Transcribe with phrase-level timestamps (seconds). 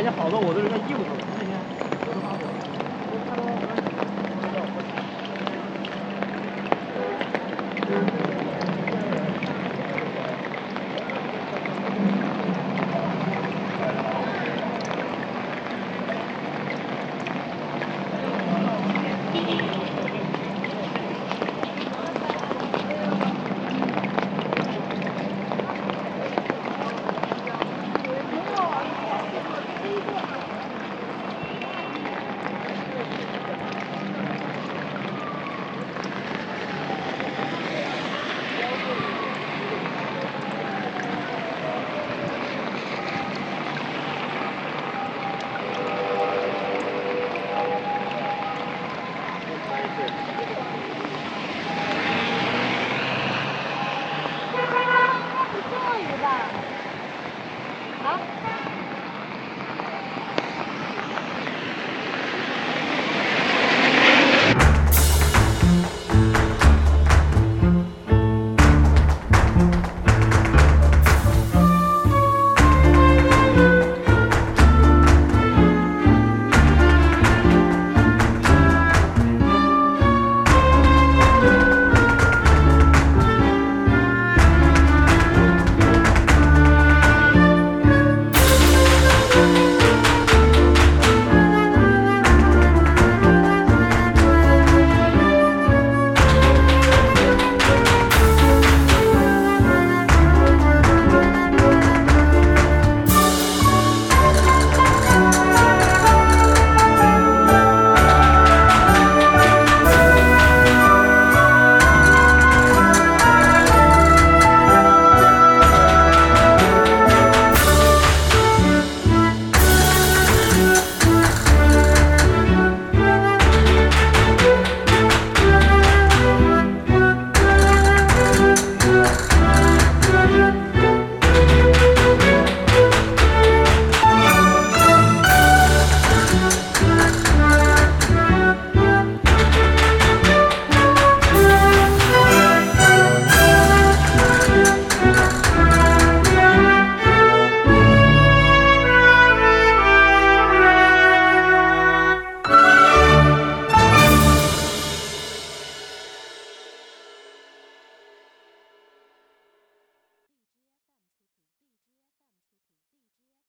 [0.00, 1.36] 人家好到我这边，衣服都完了。
[1.44, 1.62] 你看，
[2.06, 2.50] 我都发不了，